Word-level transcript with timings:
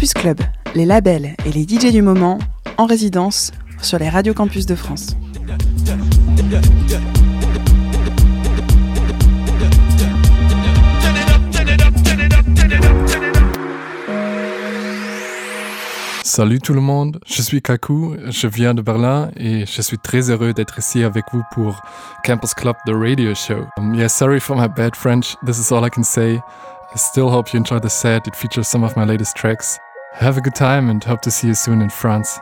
Campus 0.00 0.14
Club, 0.14 0.40
les 0.74 0.86
labels 0.86 1.36
et 1.44 1.52
les 1.52 1.64
DJ 1.64 1.92
du 1.92 2.00
moment 2.00 2.38
en 2.78 2.86
résidence 2.86 3.52
sur 3.82 3.98
les 3.98 4.08
radios 4.08 4.32
campus 4.32 4.64
de 4.64 4.74
France. 4.74 5.14
Salut 16.24 16.60
tout 16.60 16.72
le 16.72 16.80
monde, 16.80 17.20
je 17.26 17.42
suis 17.42 17.60
Kaku, 17.60 18.16
je 18.30 18.46
viens 18.46 18.72
de 18.72 18.80
Berlin 18.80 19.30
et 19.36 19.66
je 19.66 19.82
suis 19.82 19.98
très 19.98 20.30
heureux 20.30 20.54
d'être 20.54 20.78
ici 20.78 21.04
avec 21.04 21.26
vous 21.30 21.42
pour 21.52 21.82
Campus 22.24 22.54
Club, 22.54 22.76
the 22.86 22.94
radio 22.94 23.34
show. 23.34 23.66
Um, 23.76 23.94
yeah, 23.94 24.08
sorry 24.08 24.40
for 24.40 24.56
my 24.56 24.66
bad 24.66 24.96
French, 24.96 25.36
this 25.44 25.58
is 25.58 25.70
all 25.70 25.84
I 25.84 25.90
can 25.90 26.04
say. 26.04 26.40
I 26.92 26.96
still 26.96 27.28
hope 27.28 27.52
you 27.52 27.58
enjoy 27.58 27.80
the 27.80 27.90
set, 27.90 28.26
it 28.26 28.34
features 28.34 28.66
some 28.66 28.82
of 28.82 28.96
my 28.96 29.04
latest 29.04 29.36
tracks. 29.36 29.78
Have 30.14 30.36
a 30.36 30.40
good 30.40 30.54
time 30.54 30.90
and 30.90 31.02
hope 31.02 31.20
to 31.22 31.30
see 31.30 31.46
you 31.46 31.54
soon 31.54 31.80
in 31.80 31.88
France. 31.88 32.38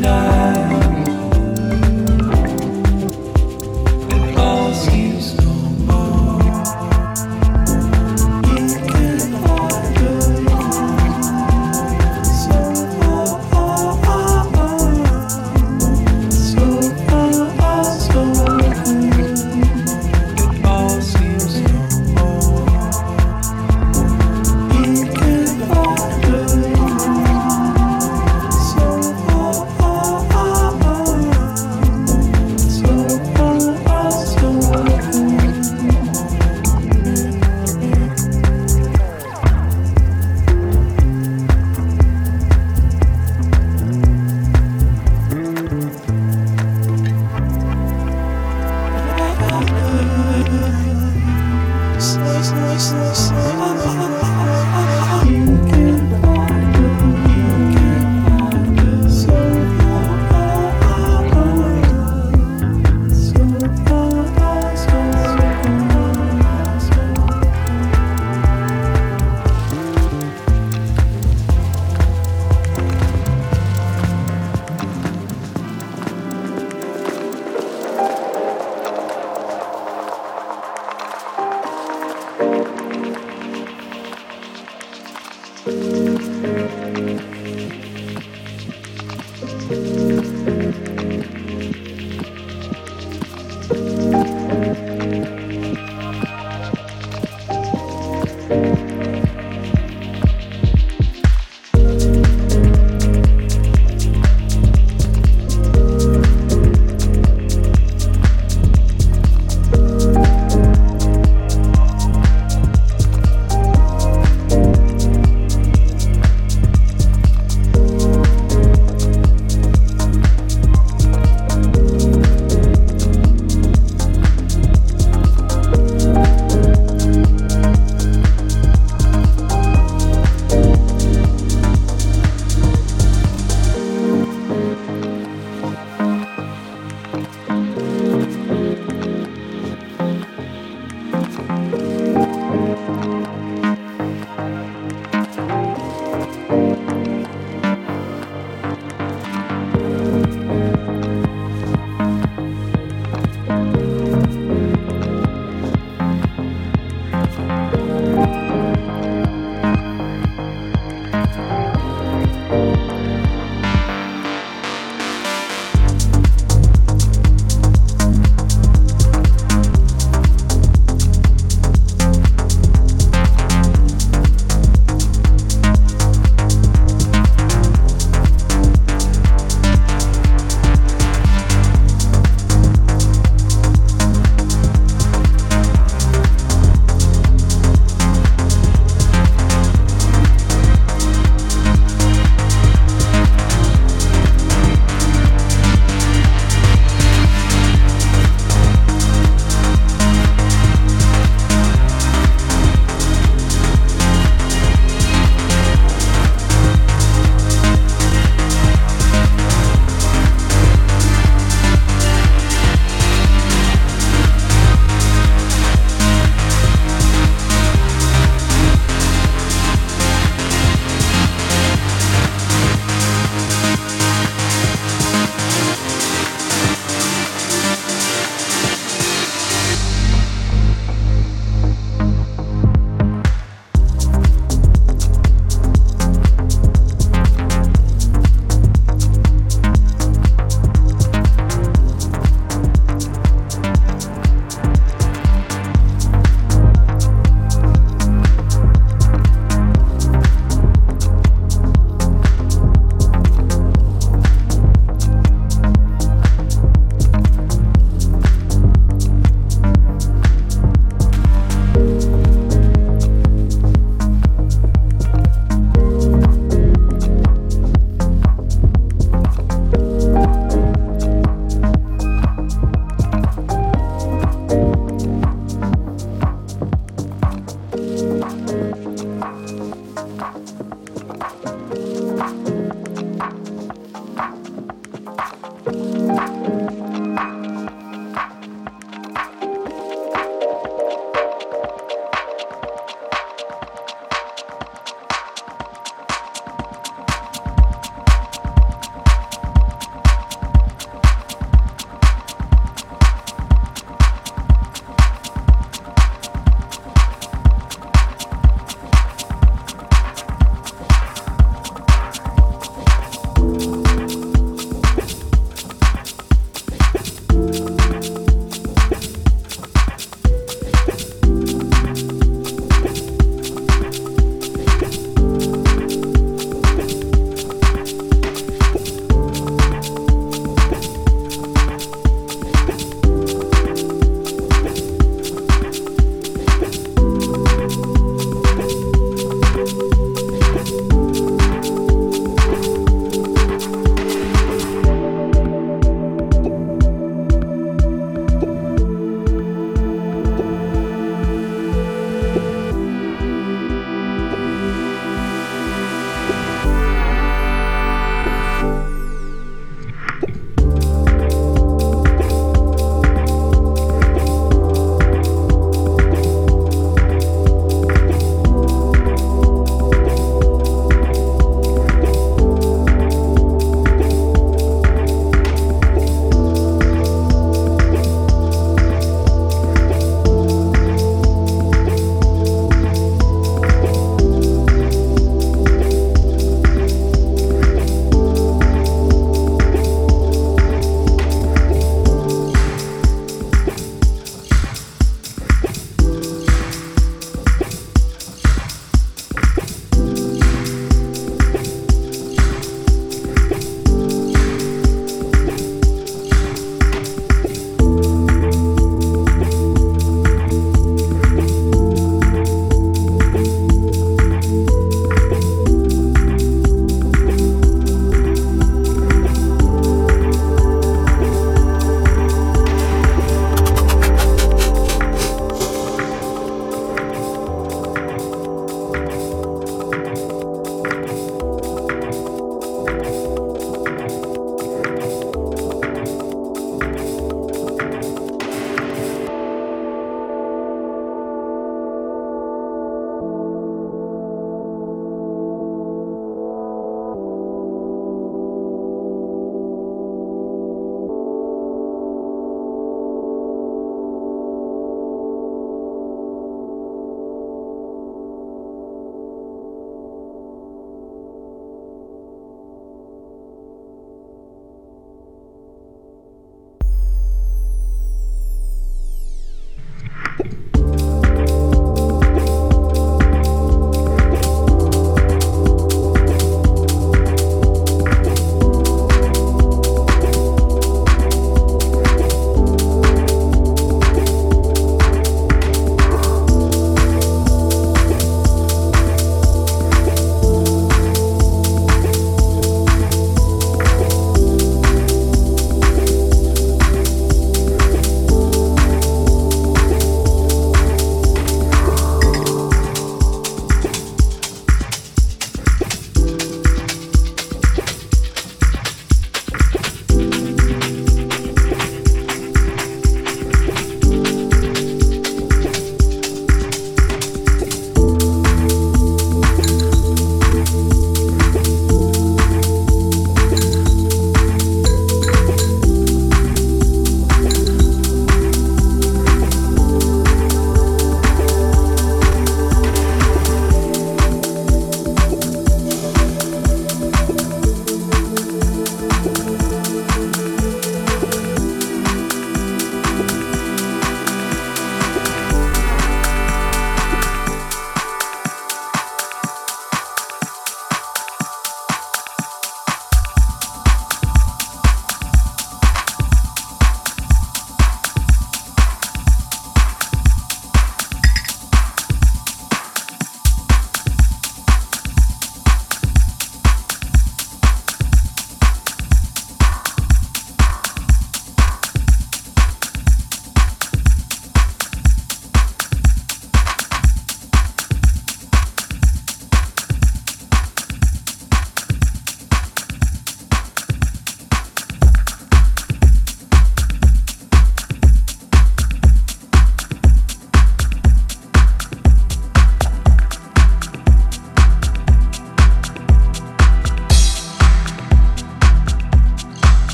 midnight. 0.00 0.29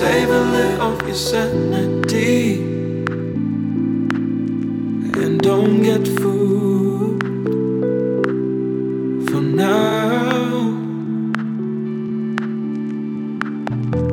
save 0.00 0.30
a 0.30 0.40
little 0.40 0.92
of 0.92 1.02
your 1.06 1.14
sanity 1.14 2.54
and 5.22 5.38
don't 5.42 5.82
get 5.82 6.08
fooled 6.18 7.22
for 9.28 9.42
now. 9.42 10.70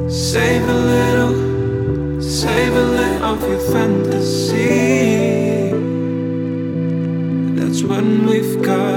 Save 0.09 0.67
a 0.67 0.79
little, 0.93 2.21
save 2.21 2.75
a 2.75 2.85
little 2.99 3.23
of 3.23 3.41
your 3.47 3.59
fantasy. 3.71 5.71
That's 7.57 7.81
when 7.83 8.25
we've 8.25 8.61
got. 8.61 8.96